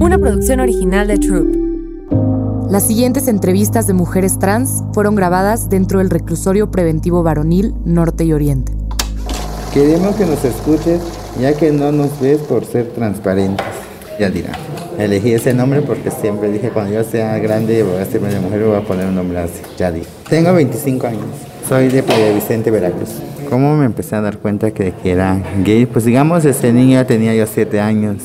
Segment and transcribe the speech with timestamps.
[0.00, 2.70] Una producción original de Troop.
[2.70, 8.32] Las siguientes entrevistas de mujeres trans fueron grabadas dentro del reclusorio preventivo varonil Norte y
[8.32, 8.72] Oriente.
[9.74, 11.02] Queremos que nos escuches,
[11.38, 13.66] ya que no nos ves por ser transparentes.
[14.18, 14.52] Ya dirá.
[14.98, 18.64] Elegí ese nombre porque siempre dije cuando yo sea grande voy a ser de mujer
[18.64, 19.60] voy a poner un nombre así.
[19.76, 20.02] Ya di.
[20.30, 21.49] Tengo 25 años.
[21.70, 23.10] Soy de Playa Vicente, Veracruz.
[23.48, 25.86] ¿Cómo me empecé a dar cuenta que, era gay?
[25.86, 28.16] Pues digamos, ese niño tenía yo 7 años.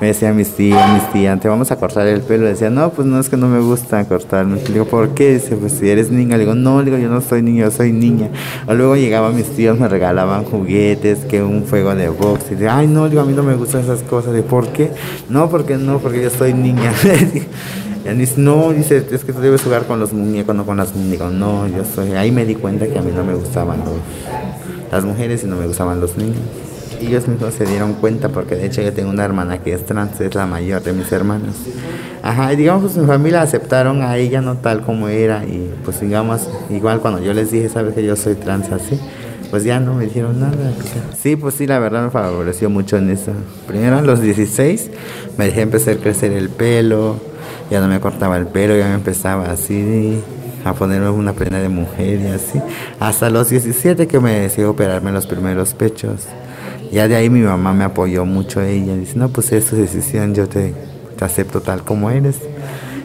[0.00, 2.46] Me decían mis tías, mis tías, te vamos a cortar el pelo.
[2.46, 4.60] Decía, no, pues no, es que no me gusta cortarme.
[4.62, 5.34] Le digo, ¿por qué?
[5.34, 6.36] Dice, pues si eres niña.
[6.36, 8.28] Le digo, no, digo, yo no soy niño, yo soy niña.
[8.68, 12.52] O luego llegaban mis tíos, me regalaban juguetes, que un fuego de box.
[12.52, 14.32] Y digo, ay, no, digo, a mí no me gustan esas cosas.
[14.32, 14.92] ¿De por qué?
[15.28, 16.92] No, porque no, porque yo soy niña.
[18.04, 20.94] Y dice, no, dice, es que tú debes jugar con los muñecos, no con las
[20.94, 21.32] muñecas.
[21.32, 22.12] No, yo soy.
[22.12, 25.56] Ahí me di cuenta que a mí no me gustaban los, las mujeres y no
[25.56, 26.40] me gustaban los niños.
[27.00, 29.84] Y ellos mismos se dieron cuenta porque de hecho yo tengo una hermana que es
[29.84, 31.56] trans, es la mayor de mis hermanos.
[32.22, 36.00] Ajá, y digamos pues mi familia aceptaron a ella no tal como era y pues
[36.00, 38.98] digamos, igual cuando yo les dije, sabes que yo soy trans así,
[39.50, 40.72] pues ya no me dijeron nada.
[41.20, 43.32] Sí, pues sí, la verdad me favoreció mucho en eso.
[43.66, 44.90] Primero a los 16
[45.36, 47.16] me dejé empezar a crecer el pelo,
[47.70, 50.22] ya no me cortaba el pelo, ya me empezaba así
[50.64, 52.60] a ponerme una prenda de mujer y así.
[53.00, 56.22] Hasta los 17 que me decidí operarme los primeros pechos.
[56.90, 58.94] Ya de ahí mi mamá me apoyó mucho ella.
[58.94, 60.74] Dice, no, pues es tu decisión, yo te,
[61.16, 62.36] te acepto tal como eres.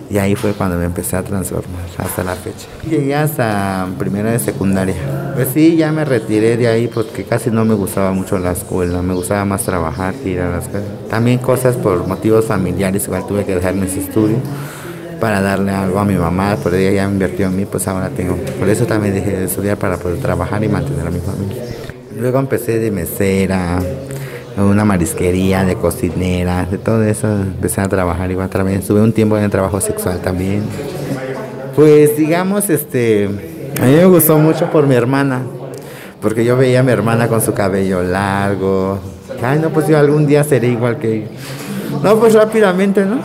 [0.09, 2.67] Y ahí fue cuando me empecé a transformar, hasta la fecha.
[2.89, 4.95] Llegué hasta primera de secundaria.
[5.35, 9.03] Pues sí, ya me retiré de ahí porque casi no me gustaba mucho la escuela,
[9.03, 10.85] me gustaba más trabajar ir a la escuela.
[11.09, 14.39] También cosas por motivos familiares, igual tuve que dejar mis estudios
[15.19, 18.35] para darle algo a mi mamá, por ella ya invirtió en mí, pues ahora tengo.
[18.57, 21.61] Por eso también dejé de estudiar para poder trabajar y mantener a mi familia.
[22.17, 23.79] Luego empecé de mesera,
[24.65, 28.79] una marisquería, de cocinera, de todo eso empecé a trabajar igual también.
[28.79, 30.63] Estuve un tiempo en el trabajo sexual también.
[31.75, 33.25] Pues digamos, este,
[33.79, 35.41] a mí me gustó mucho por mi hermana,
[36.21, 38.99] porque yo veía a mi hermana con su cabello largo.
[39.41, 41.27] Ay, no, pues yo algún día seré igual que ella.
[42.03, 43.19] No, pues rápidamente, ¿no?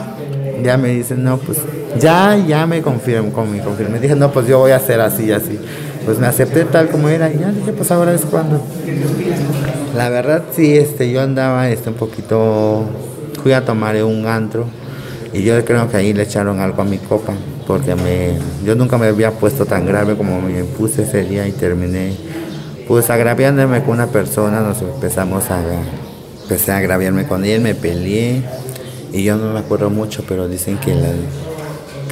[0.62, 1.58] Ya me dicen, no, pues
[1.98, 3.60] ya, ya me confirmo, con mi.
[4.00, 5.58] Dije, no, pues yo voy a hacer así, así.
[6.04, 8.60] Pues me acepté tal como era y ya dije, pues ahora es cuando.
[9.96, 12.84] La verdad, sí, este, yo andaba este, un poquito,
[13.42, 14.66] fui a tomar un antro
[15.32, 17.32] y yo creo que ahí le echaron algo a mi copa,
[17.66, 18.34] porque me,
[18.64, 22.14] yo nunca me había puesto tan grave como me puse ese día y terminé,
[22.86, 25.60] pues agraviándome con una persona, nos empezamos a,
[26.42, 28.42] empecé a agraviarme con él, me peleé
[29.12, 31.08] y yo no me acuerdo mucho, pero dicen que la,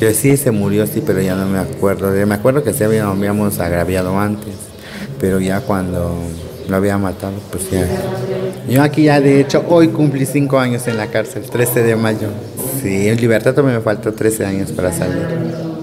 [0.03, 2.11] que sí se murió, sí, pero ya no me acuerdo.
[2.27, 4.53] Me acuerdo que sí habíamos agraviado antes,
[5.21, 6.17] pero ya cuando
[6.69, 7.87] lo había matado, pues ya.
[8.69, 12.31] Yo aquí ya, de hecho, hoy cumplí cinco años en la cárcel, 13 de mayo.
[12.83, 15.25] Sí, en libertad también me faltó 13 años para salir.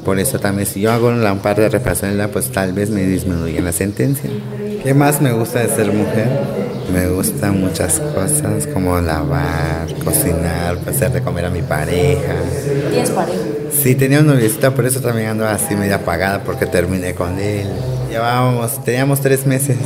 [0.03, 3.63] Por eso también, si yo hago un par de reparaciones, pues tal vez me disminuyen
[3.63, 4.29] la sentencia.
[4.83, 6.27] ¿Qué más me gusta de ser mujer?
[6.91, 12.33] Me gustan muchas cosas como lavar, cocinar, hacer de comer a mi pareja.
[12.89, 13.39] ¿Tienes pareja?
[13.71, 17.67] Sí, tenía un noviecita, por eso también ando así media apagada porque terminé con él.
[18.09, 19.77] Llevábamos, teníamos tres meses.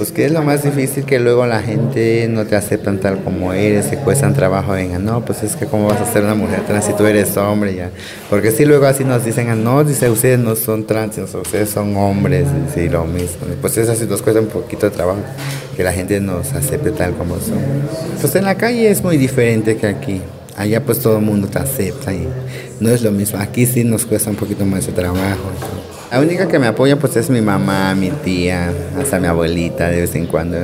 [0.00, 3.52] Pues que es lo más difícil que luego la gente no te aceptan tal como
[3.52, 6.62] eres, se cuestan trabajo, vengan, no, pues es que cómo vas a ser una mujer
[6.66, 7.90] trans si tú eres hombre ya.
[8.30, 11.94] Porque si luego así nos dicen, ah, no, dice, ustedes no son trans, ustedes son
[11.96, 13.46] hombres, sí, lo mismo.
[13.60, 15.20] Pues eso así nos cuesta un poquito de trabajo,
[15.76, 17.58] que la gente nos acepte tal como son.
[18.18, 20.22] Pues en la calle es muy diferente que aquí.
[20.60, 22.28] Allá pues todo el mundo te acepta y
[22.80, 23.38] no es lo mismo.
[23.38, 25.50] Aquí sí nos cuesta un poquito más de trabajo.
[26.12, 28.70] La única que me apoya pues es mi mamá, mi tía,
[29.00, 30.58] hasta mi abuelita de vez en cuando.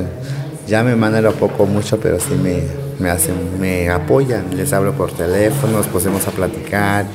[0.67, 2.59] Ya me mandan lo poco mucho, pero sí me,
[2.99, 4.55] me hacen, me apoyan.
[4.55, 7.07] Les hablo por teléfono, nos pusimos a platicar.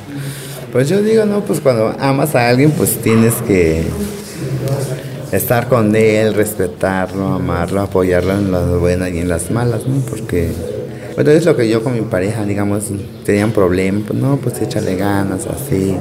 [0.73, 3.85] Pues yo digo, no, pues cuando amas a alguien, pues tienes que
[5.31, 10.01] estar con él, respetarlo, amarlo, apoyarlo en las buenas y en las malas, ¿no?
[10.01, 10.51] Porque
[11.15, 12.85] bueno, es lo que yo con mi pareja, digamos,
[13.25, 15.95] tenían problemas, pues no, pues échale ganas, así.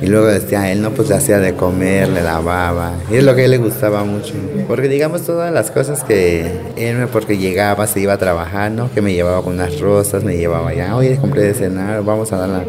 [0.00, 2.92] Y luego decía él, no, pues le hacía de comer, le lavaba.
[3.10, 4.34] Y es lo que a él le gustaba mucho.
[4.68, 8.92] Porque digamos todas las cosas que él, porque llegaba, se iba a trabajar, ¿no?
[8.92, 12.36] Que me llevaba con unas rosas, me llevaba allá, oye, compré de cenar, vamos a
[12.36, 12.64] dar la...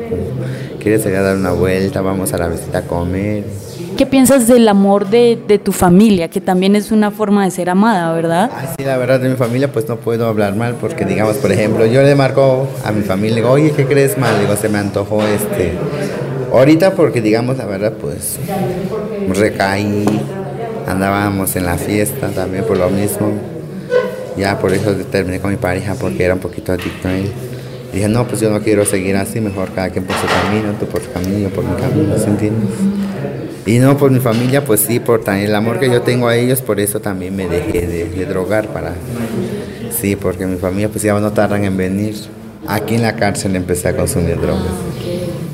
[0.80, 2.02] ¿Quieres ir a dar una vuelta?
[2.02, 3.44] Vamos a la visita a comer.
[4.00, 6.30] ¿Qué piensas del amor de, de, tu familia?
[6.30, 8.50] Que también es una forma de ser amada, ¿verdad?
[8.56, 11.52] Ay, sí, la verdad de mi familia pues no puedo hablar mal porque digamos, por
[11.52, 14.40] ejemplo, yo le marco a mi familia, digo, oye, ¿qué crees mal?
[14.40, 15.74] Digo, se me antojó este
[16.54, 18.40] Ahorita porque digamos la verdad pues
[19.38, 20.06] recaí,
[20.88, 23.34] andábamos en la fiesta también por lo mismo.
[24.38, 27.30] Ya por eso terminé con mi pareja porque era un poquito adicto a él.
[27.92, 30.86] Dije, no, pues yo no quiero seguir así, mejor cada quien por su camino, tú
[30.86, 32.70] por tu camino, por mi camino, ¿sí entiendes?
[33.70, 36.60] Y no por mi familia, pues sí, por el amor que yo tengo a ellos,
[36.60, 38.96] por eso también me dejé de, drogar para...
[39.92, 42.16] Sí, porque mi familia pues ya no tardan en venir.
[42.68, 44.72] Aquí en la cárcel empecé a consumir drogas.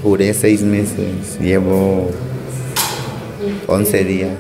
[0.02, 2.10] Duré seis meses, llevo
[3.68, 4.38] 11 días.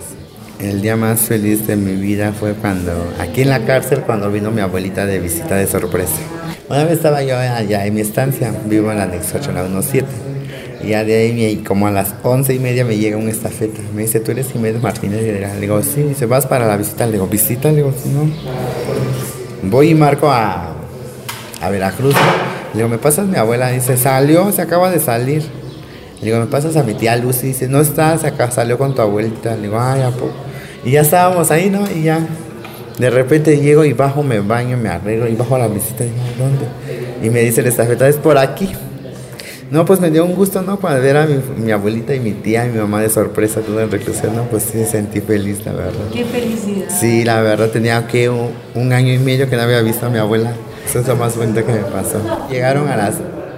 [0.61, 4.51] El día más feliz de mi vida fue cuando, aquí en la cárcel, cuando vino
[4.51, 6.21] mi abuelita de visita de sorpresa.
[6.69, 10.24] Una vez estaba yo allá en mi estancia, vivo en la anexo 8, la 17.
[10.87, 13.81] Ya de ahí, como a las once y media, me llega un estafeta.
[13.95, 15.21] Me dice, ¿tú eres Jiménez Martínez?
[15.21, 16.03] Le digo, sí.
[16.03, 17.05] Dice, ¿vas para la visita?
[17.05, 17.69] Le digo, ¿visita?
[17.69, 18.29] Le digo, no.
[19.69, 20.73] Voy y marco a,
[21.61, 22.15] a Veracruz.
[22.73, 23.71] Le digo, ¿me pasas mi abuela?
[23.71, 25.43] Dice, salió, se acaba de salir.
[26.19, 27.47] Le digo, ¿me pasas a mi tía Lucy?
[27.47, 29.55] Dice, no está, se acá, salió con tu abuelita.
[29.55, 30.33] Le digo, ay, ¿a poco?
[30.83, 31.89] Y ya estábamos ahí, ¿no?
[31.89, 32.19] Y ya
[32.99, 36.09] de repente llego y bajo, me baño, me arreglo y bajo a la visita y
[36.09, 36.65] digo, ¿dónde?
[37.23, 38.71] Y me dice la estafeta, es por aquí.
[39.71, 40.79] No, pues me dio un gusto, ¿no?
[40.79, 41.27] Cuando ver a
[41.57, 44.43] mi, abuelita y mi tía y mi mamá de sorpresa, todo en reclusión, ¿no?
[44.43, 46.05] Pues sí, sentí feliz, la verdad.
[46.13, 46.87] Qué felicidad.
[46.89, 50.19] Sí, la verdad, tenía que un, año y medio que no había visto a mi
[50.19, 50.53] abuela.
[50.87, 52.21] Eso es lo más bonito que me pasó.
[52.49, 53.15] Llegaron a las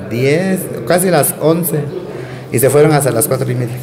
[0.10, 1.80] 10, casi las 11,
[2.54, 3.76] y se fueron hasta las 4 y media.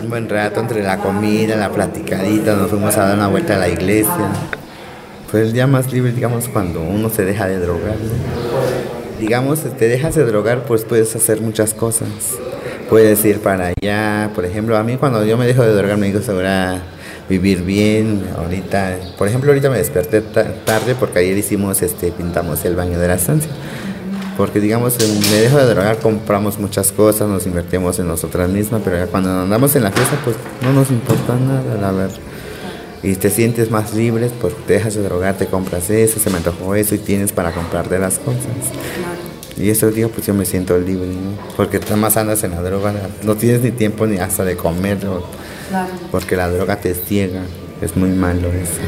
[0.00, 3.58] Un buen rato entre la comida, la platicadita, nos fuimos a dar una vuelta a
[3.58, 4.28] la iglesia.
[5.28, 7.96] Fue el día más libre, digamos, cuando uno se deja de drogar.
[9.18, 12.08] Digamos, te dejas de drogar, pues puedes hacer muchas cosas.
[12.88, 14.30] Puedes ir para allá.
[14.34, 16.82] Por ejemplo, a mí cuando yo me dejo de drogar me digo ahora
[17.28, 18.24] vivir bien.
[18.36, 23.08] Ahorita, por ejemplo, ahorita me desperté tarde porque ayer hicimos, este, pintamos el baño de
[23.08, 23.50] la estancia.
[24.36, 29.04] Porque digamos, me dejo de drogar, compramos muchas cosas, nos invertimos en nosotras mismas, pero
[29.08, 32.27] cuando andamos en la fiesta, pues no nos importa nada, la verdad
[33.02, 36.38] y te sientes más libre, pues te dejas de drogar, te compras eso, se me
[36.38, 38.42] antojó eso y tienes para comprarte las cosas.
[39.56, 41.32] Y esos días pues yo me siento libre, ¿no?
[41.56, 42.92] Porque tú más andas en la droga,
[43.24, 44.98] no tienes ni tiempo ni hasta de comer,
[46.10, 47.42] porque la droga te ciega,
[47.80, 48.80] es muy malo eso.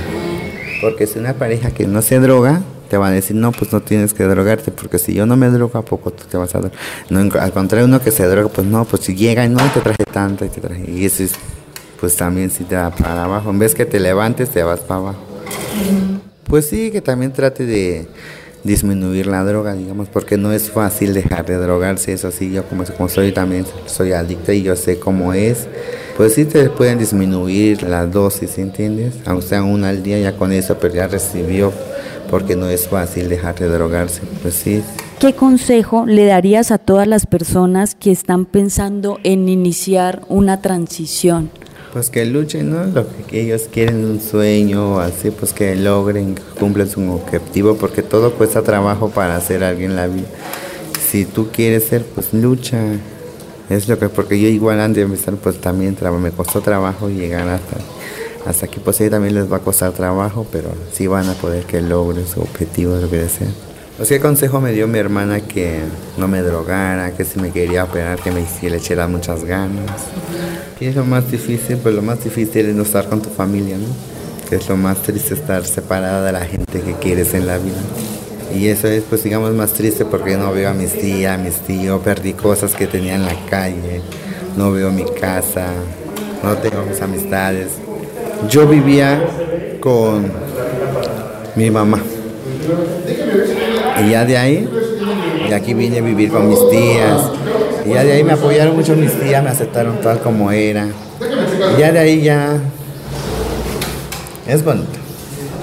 [0.80, 3.80] Porque si una pareja que no se droga, te va a decir, no, pues no
[3.80, 6.58] tienes que drogarte, porque si yo no me drogo, ¿a poco tú te vas a
[6.58, 6.78] drogar?
[7.08, 9.80] No, al contrario, uno que se droga, pues no, pues si llega y no, te
[9.80, 11.32] traje tanto y te traje, y eso es
[12.00, 13.50] pues también si te va para abajo.
[13.50, 15.20] En vez que te levantes, te vas para abajo.
[16.44, 18.08] Pues sí, que también trate de
[18.64, 22.84] disminuir la droga, digamos, porque no es fácil dejar de drogarse, eso sí, yo como,
[22.84, 25.66] como soy también, soy adicta y yo sé cómo es,
[26.16, 29.14] pues sí te pueden disminuir la dosis, ¿entiendes?
[29.24, 31.72] Aunque sea una al día, ya con eso, pero ya recibió,
[32.28, 34.82] porque no es fácil dejar de drogarse, pues sí.
[35.18, 41.50] ¿Qué consejo le darías a todas las personas que están pensando en iniciar una transición?
[41.92, 42.84] Pues que luchen, ¿no?
[42.84, 48.34] Lo que ellos quieren, un sueño, así, pues que logren, cumplan su objetivo, porque todo
[48.34, 50.28] cuesta trabajo para ser alguien en la vida.
[51.10, 52.80] Si tú quieres ser, pues lucha.
[53.68, 57.48] Es lo que, porque yo igual antes de empezar, pues también me costó trabajo llegar
[57.48, 57.76] hasta,
[58.46, 61.64] hasta aquí, pues ahí también les va a costar trabajo, pero sí van a poder
[61.64, 63.69] que logren su objetivo, lo que desean.
[64.00, 65.80] Pues qué consejo me dio mi hermana que
[66.16, 69.90] no me drogara, que si me quería operar, que me hiciera, le muchas ganas.
[70.78, 71.76] ¿Qué es lo más difícil?
[71.76, 73.84] Pues lo más difícil es no estar con tu familia, ¿no?
[74.48, 77.76] Que es lo más triste estar separada de la gente que quieres en la vida.
[78.56, 81.56] Y eso es, pues digamos, más triste porque no veo a mis tías, a mis
[81.56, 84.00] tíos, perdí cosas que tenía en la calle,
[84.56, 85.74] no veo mi casa,
[86.42, 87.72] no tengo mis amistades.
[88.48, 89.22] Yo vivía
[89.78, 90.32] con
[91.54, 92.00] mi mamá.
[94.04, 94.68] Y ya de ahí,
[95.48, 97.22] de aquí vine a vivir con mis tías.
[97.84, 100.86] Y ya de ahí me apoyaron mucho mis tías, me aceptaron tal como era.
[101.76, 102.58] Y ya de ahí ya
[104.46, 104.98] es bonito.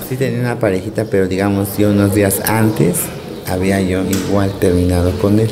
[0.08, 2.98] Sí tenía una parejita, pero digamos yo unos días antes
[3.50, 5.52] había yo igual terminado con él.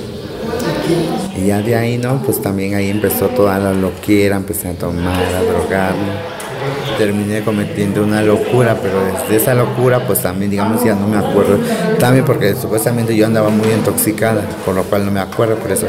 [1.37, 2.21] Y ya de ahí, ¿no?
[2.23, 6.35] Pues también ahí empezó toda la loquera, empecé a tomar, a drogarme
[6.97, 11.57] terminé cometiendo una locura, pero desde esa locura pues también digamos ya no me acuerdo,
[11.99, 15.87] también porque supuestamente yo andaba muy intoxicada, por lo cual no me acuerdo, por eso...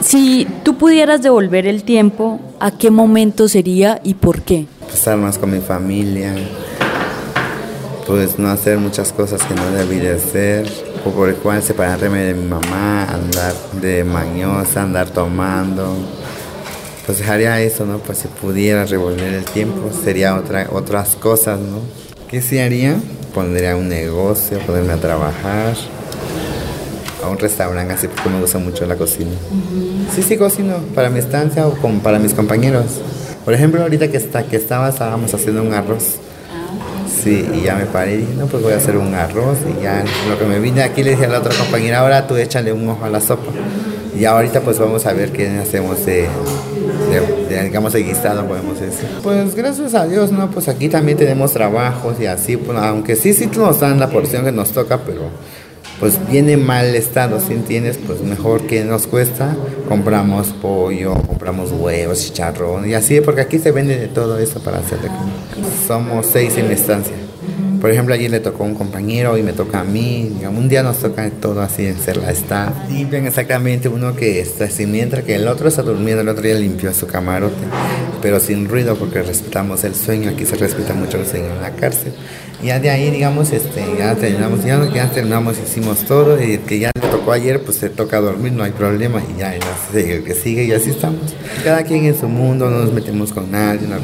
[0.00, 4.66] Si tú pudieras devolver el tiempo, ¿a qué momento sería y por qué?
[4.92, 6.34] Estar más con mi familia,
[8.06, 10.66] pues no hacer muchas cosas que no debí de hacer,
[11.04, 15.94] o por el cual separarme de mi mamá, andar de mañosa, andar tomando,
[17.18, 17.98] dejaría eso, ¿no?
[17.98, 21.78] Pues si pudiera revolver el tiempo, sería otra, otras cosas, ¿no?
[22.28, 22.96] ¿Qué se haría?
[23.34, 25.74] Pondría un negocio, ponerme a trabajar,
[27.22, 29.30] a un restaurante, así porque me gusta mucho la cocina.
[30.14, 33.00] Sí, sí, cocino para mi estancia o para mis compañeros.
[33.44, 36.16] Por ejemplo, ahorita que, está, que estaba, estábamos haciendo un arroz.
[37.22, 39.82] Sí, y ya me paré y dije, no, pues voy a hacer un arroz y
[39.82, 42.72] ya lo que me vine aquí le dije a la otra compañera, ahora tú échale
[42.72, 43.50] un ojo a la sopa.
[44.20, 46.28] Y ahorita pues vamos a ver qué hacemos de,
[47.48, 49.08] de, digamos, guisado, podemos decir.
[49.22, 50.50] Pues gracias a Dios, ¿no?
[50.50, 54.44] Pues aquí también tenemos trabajos y así, pues, aunque sí, sí nos dan la porción
[54.44, 55.22] que nos toca, pero
[56.00, 59.56] pues viene mal estado, si entiendes, pues mejor que nos cuesta,
[59.88, 64.80] compramos pollo, compramos huevos, chicharrón y así, porque aquí se vende de todo eso para
[64.80, 65.08] hacer de.
[65.86, 67.14] Somos seis en la estancia.
[67.80, 70.30] Por ejemplo, ayer le tocó a un compañero, y me toca a mí.
[70.36, 72.72] Digamos, un día nos toca todo así en ser la está.
[72.90, 76.54] Limpian exactamente uno que está así, mientras que el otro está durmiendo, el otro día
[76.54, 77.62] limpió su camarote,
[78.20, 80.30] pero sin ruido porque respetamos el sueño.
[80.30, 82.12] Aquí se respeta mucho el sueño en la cárcel.
[82.62, 86.42] Ya de ahí, digamos, este, ya terminamos, ya, ya terminamos, hicimos todo.
[86.42, 89.22] Y el que ya le tocó ayer, pues se toca dormir, no hay problema.
[89.34, 91.34] Y ya el que sigue y así estamos.
[91.64, 93.88] Cada quien en su mundo, no nos metemos con nadie.
[93.88, 93.96] No.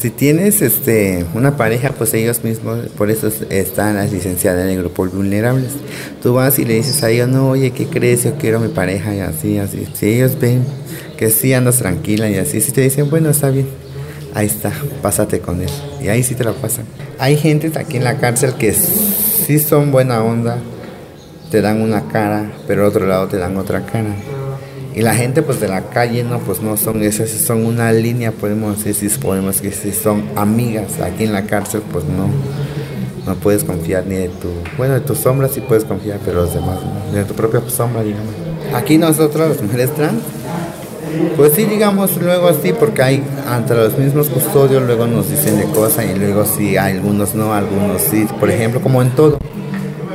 [0.00, 4.78] Si tienes este, una pareja, pues ellos mismos, por eso están las licenciadas en el
[4.78, 5.72] grupo vulnerables.
[6.22, 8.24] Tú vas y le dices a ellos, no, oye, ¿qué crees?
[8.24, 9.86] Yo quiero mi pareja y así, así.
[9.92, 10.64] Si ellos ven
[11.18, 13.66] que sí andas tranquila y así, si te dicen, bueno, está bien,
[14.32, 15.68] ahí está, pásate con él.
[16.02, 16.86] Y ahí sí te lo pasan.
[17.18, 20.56] Hay gente aquí en la cárcel que sí son buena onda,
[21.50, 24.16] te dan una cara, pero otro lado te dan otra cara.
[24.94, 28.32] Y la gente pues de la calle no, pues no son esas, son una línea,
[28.32, 31.00] podemos decir, si podemos que si son amigas.
[31.00, 32.28] Aquí en la cárcel pues no,
[33.26, 36.54] no puedes confiar ni de tu, bueno, de tus sombras sí puedes confiar, pero los
[36.54, 38.34] demás no, de tu propia sombra, digamos.
[38.74, 40.22] Aquí nosotros, las mujeres trans,
[41.36, 43.24] pues sí, digamos, luego así, porque hay
[43.56, 48.02] entre los mismos custodios, luego nos dicen de cosas y luego sí, algunos no, algunos
[48.02, 49.38] sí, por ejemplo, como en todo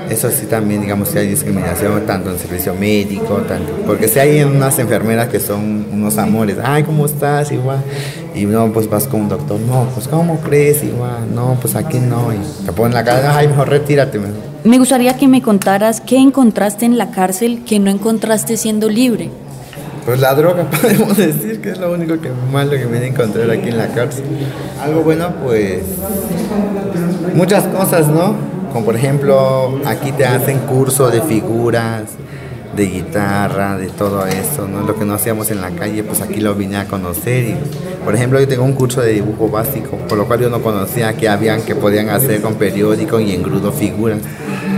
[0.10, 4.44] eso sí también, digamos, si hay discriminación tanto en servicio médico, tanto, porque si hay
[4.44, 7.52] unas enfermeras que son unos amores, ay, ¿cómo estás?
[7.52, 7.80] Igual,
[8.34, 10.84] y no, pues vas con un doctor, no, pues ¿cómo crees?
[10.84, 14.20] Igual, no, pues aquí no, y te ponen la cara, ay, mejor retírate.
[14.64, 19.30] Me gustaría que me contaras qué encontraste en la cárcel que no encontraste siendo libre.
[20.06, 23.50] Pues la droga, podemos decir que es lo único que malo que me he encontrar
[23.50, 24.24] aquí en la cárcel.
[24.82, 25.82] Algo bueno, pues
[27.34, 28.55] muchas cosas, ¿no?
[28.76, 32.10] Como por ejemplo, aquí te hacen curso de figuras,
[32.76, 34.82] de guitarra, de todo eso, ¿no?
[34.82, 37.56] Lo que no hacíamos en la calle, pues aquí lo vine a conocer.
[38.04, 41.14] Por ejemplo, yo tengo un curso de dibujo básico, por lo cual yo no conocía
[41.14, 44.20] que habían, que podían hacer con periódico y engrudo figuras.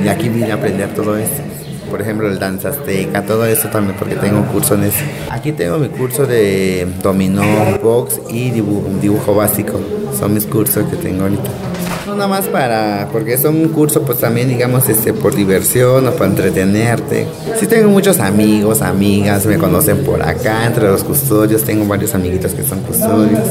[0.03, 1.56] Y aquí vine a aprender todo eso.
[1.89, 5.03] Por ejemplo, el danza azteca, todo eso también, porque tengo curso en eso.
[5.29, 7.43] Aquí tengo mi curso de dominó,
[7.81, 9.79] box y dibujo, básico.
[10.17, 11.49] Son mis cursos que tengo ahorita.
[12.05, 16.11] No nada más para, porque son un curso pues también digamos este por diversión o
[16.11, 17.27] para entretenerte.
[17.59, 22.53] Sí tengo muchos amigos, amigas, me conocen por acá, entre los custodios, tengo varios amiguitos
[22.53, 23.43] que son custodios.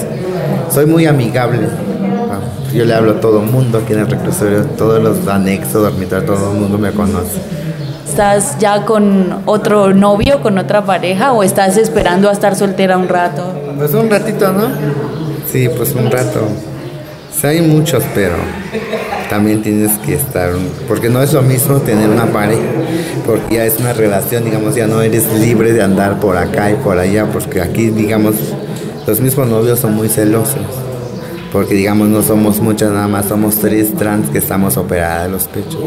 [0.70, 1.68] Soy muy amigable.
[2.74, 6.26] Yo le hablo a todo el mundo aquí en el reclusorio, todos los anexos, dormitorios,
[6.26, 7.38] todo el mundo me conoce.
[8.16, 13.08] ¿Estás ya con otro novio, con otra pareja o estás esperando a estar soltera un
[13.08, 13.52] rato?
[13.76, 14.68] Pues un ratito, ¿no?
[15.52, 16.48] Sí, pues un rato
[17.46, 18.34] hay muchos, pero
[19.28, 20.50] también tienes que estar,
[20.88, 22.62] porque no es lo mismo tener una pareja,
[23.26, 26.74] porque ya es una relación, digamos, ya no eres libre de andar por acá y
[26.74, 28.36] por allá, porque aquí, digamos,
[29.06, 30.56] los mismos novios son muy celosos,
[31.52, 35.44] porque digamos no somos muchos, nada más somos tres trans que estamos operadas de los
[35.44, 35.80] pechos.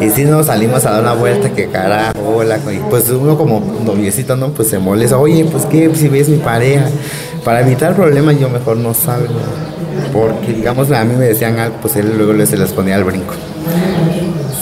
[0.00, 2.58] Y si nos salimos a dar una vuelta, que carajo, hola,
[2.90, 4.48] pues uno como noviecito, ¿no?
[4.48, 6.86] Pues se molesta, oye, pues qué, si ves mi pareja,
[7.44, 9.34] para evitar problemas yo mejor no salgo
[10.12, 13.34] porque digamos a mí me decían algo, pues él luego se les ponía al brinco.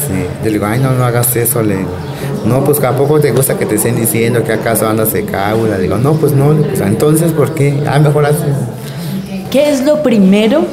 [0.07, 1.91] Sí, yo digo, ay no, no hagas eso, le digo,
[2.45, 5.79] no, pues a poco te gusta que te estén diciendo que acaso andas de cábula,
[5.79, 7.83] digo, no, pues no, entonces, ¿por qué?
[7.87, 8.45] Ah, mejor así.
[9.51, 10.67] ¿Qué es lo primero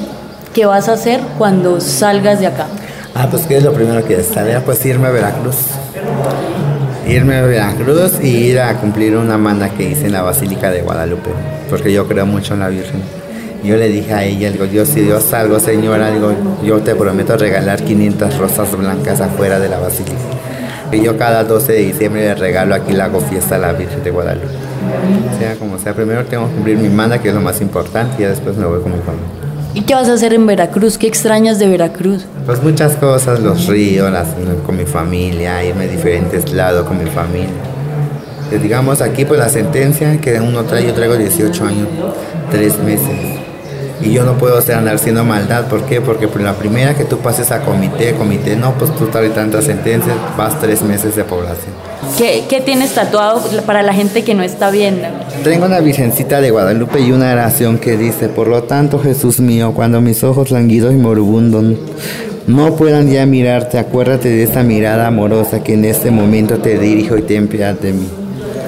[0.53, 2.65] que vas a hacer cuando salgas de acá?
[3.13, 4.65] Ah, pues ¿qué es lo primero que estaría?
[4.65, 5.58] Pues irme a Veracruz.
[7.08, 10.82] Irme a Veracruz y ir a cumplir una manda que hice en la Basílica de
[10.82, 11.30] Guadalupe,
[11.70, 13.01] porque yo creo mucho en la Virgen.
[13.63, 17.38] Yo le dije a ella, digo, Dios, si Dios salgo, señora, digo, yo te prometo
[17.38, 20.18] regalar 500 rosas blancas afuera de la basílica.
[20.92, 24.03] Y yo cada 12 de diciembre le regalo aquí la hago fiesta a la Virgen
[24.03, 24.62] de Guadalupe.
[25.38, 28.22] Sea como sea, primero tengo que cumplir mi manda, que es lo más importante, y
[28.22, 29.28] ya después me voy con mi familia.
[29.74, 30.98] ¿Y qué vas a hacer en Veracruz?
[30.98, 32.25] ¿Qué extrañas de Veracruz?
[32.46, 34.12] Pues muchas cosas, los ríos,
[34.66, 37.50] con mi familia, irme a diferentes lados con mi familia.
[38.52, 41.88] Eh, digamos aquí pues la sentencia que uno trae, yo traigo 18 años,
[42.52, 43.44] 3 meses
[44.04, 45.68] y yo no puedo hacer andar haciendo maldad.
[45.68, 46.02] ¿Por qué?
[46.02, 49.66] Porque por la primera que tú pases a comité, comité, no, pues tú traes tantas
[49.66, 51.74] sentencias, vas tres meses de población.
[52.17, 55.07] ¿Qué, ¿Qué, tienes tatuado para la gente que no está viendo?
[55.43, 59.74] Tengo una virgencita de Guadalupe y una oración que dice, por lo tanto Jesús mío,
[59.74, 61.77] cuando mis ojos languidos y moribundos
[62.48, 67.17] no puedan ya mirarte, acuérdate de esta mirada amorosa que en este momento te dirijo
[67.17, 68.07] y ten piedad de mí.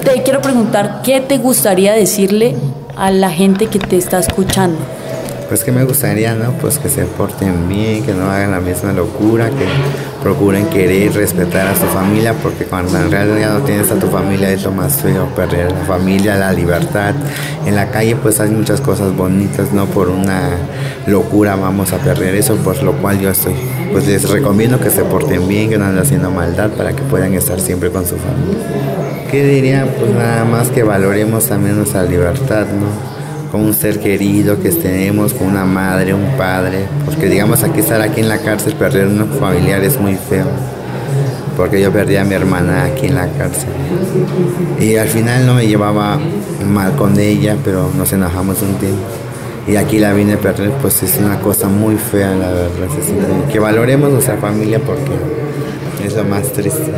[0.04, 2.54] Te quiero preguntar, ¿qué te gustaría decirle
[2.96, 4.78] a la gente que te está escuchando?
[5.48, 6.52] Pues que me gustaría, ¿no?
[6.52, 9.64] Pues que se porten bien, que no hagan la misma locura, que
[10.22, 14.50] procuren querer, respetar a su familia, porque cuando en realidad no tienes a tu familia
[14.50, 17.14] es lo más feo, perder la familia, la libertad.
[17.64, 20.50] En la calle pues hay muchas cosas bonitas, no por una
[21.06, 23.54] locura vamos a perder eso, por lo cual yo estoy,
[23.92, 27.34] pues les recomiendo que se porten bien, que no anden haciendo maldad para que puedan
[27.34, 28.66] estar siempre con su familia.
[29.30, 29.86] ¿Qué diría?
[29.98, 33.15] Pues nada más que valoremos también nuestra libertad, ¿no?
[33.56, 38.20] Un ser querido que tenemos, con una madre, un padre, porque digamos aquí estar aquí
[38.20, 40.46] en la cárcel, perder un familiar es muy feo,
[41.56, 43.70] porque yo perdí a mi hermana aquí en la cárcel.
[44.80, 46.18] Y al final no me llevaba
[46.72, 49.02] mal con ella, pero nos enojamos un tiempo.
[49.68, 52.86] Y aquí la vine a perder, pues es una cosa muy fea, la verdad.
[53.50, 55.10] Que valoremos nuestra familia porque
[56.04, 56.92] es lo más triste.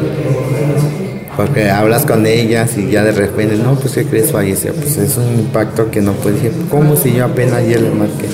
[1.39, 4.33] Porque hablas con ellas y ya de repente, no, pues ¿qué crees?
[4.33, 4.75] Falleció.
[4.75, 8.27] Pues es un impacto que no puede decir, ¿cómo si yo apenas ayer le marqué?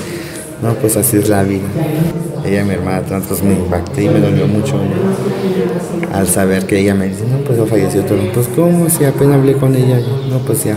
[0.63, 1.67] No, pues así es la vida.
[2.43, 4.79] Ella, mi hermana, tantos me impacté y me dolió mucho
[6.11, 8.17] al saber que ella me dice, no, pues falleció todo.
[8.33, 9.99] Pues ¿cómo si apenas hablé con ella?
[10.27, 10.75] No, pues ya.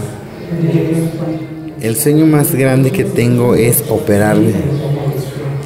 [1.80, 4.52] El sueño más grande que tengo es operarme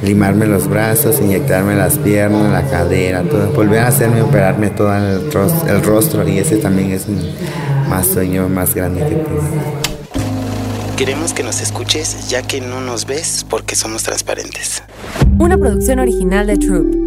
[0.03, 5.31] limarme los brazos, inyectarme las piernas, la cadera, todo, volver a hacerme operarme todo el
[5.31, 7.33] rostro, el rostro y ese también es mi
[7.89, 9.41] más sueño más grande que tengo.
[10.97, 14.83] Queremos que nos escuches ya que no nos ves porque somos transparentes.
[15.39, 17.02] Una producción original de Troop.